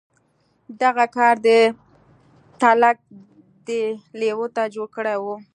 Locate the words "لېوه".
4.19-4.47